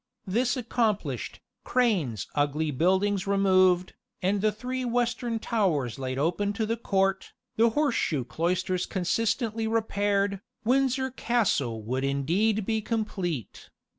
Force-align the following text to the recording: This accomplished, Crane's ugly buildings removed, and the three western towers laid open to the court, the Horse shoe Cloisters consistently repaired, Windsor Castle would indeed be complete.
This 0.25 0.57
accomplished, 0.57 1.41
Crane's 1.63 2.25
ugly 2.33 2.71
buildings 2.71 3.27
removed, 3.27 3.93
and 4.19 4.41
the 4.41 4.51
three 4.51 4.83
western 4.83 5.37
towers 5.37 5.99
laid 5.99 6.17
open 6.17 6.53
to 6.53 6.65
the 6.65 6.75
court, 6.75 7.33
the 7.55 7.69
Horse 7.69 7.93
shoe 7.93 8.25
Cloisters 8.25 8.87
consistently 8.87 9.67
repaired, 9.67 10.41
Windsor 10.65 11.11
Castle 11.11 11.83
would 11.83 12.03
indeed 12.03 12.65
be 12.65 12.81
complete. 12.81 13.69